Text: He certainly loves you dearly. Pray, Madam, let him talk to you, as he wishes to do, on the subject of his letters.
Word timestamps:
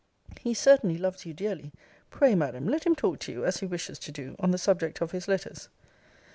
He 0.39 0.55
certainly 0.55 0.97
loves 0.97 1.27
you 1.27 1.33
dearly. 1.35 1.73
Pray, 2.09 2.33
Madam, 2.33 2.67
let 2.67 2.87
him 2.87 2.95
talk 2.95 3.19
to 3.19 3.31
you, 3.31 3.45
as 3.45 3.57
he 3.57 3.67
wishes 3.67 3.99
to 3.99 4.11
do, 4.11 4.35
on 4.39 4.49
the 4.49 4.57
subject 4.57 4.99
of 4.99 5.11
his 5.11 5.27
letters. 5.27 5.69